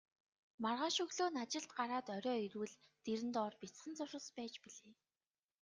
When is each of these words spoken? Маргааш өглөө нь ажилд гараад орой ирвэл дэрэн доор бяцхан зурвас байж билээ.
Маргааш 0.63 0.97
өглөө 1.03 1.27
нь 1.31 1.41
ажилд 1.43 1.71
гараад 1.79 2.07
орой 2.15 2.39
ирвэл 2.47 2.73
дэрэн 3.05 3.29
доор 3.35 3.53
бяцхан 3.61 3.93
зурвас 3.97 4.27
байж 4.37 4.53
билээ. 4.63 4.93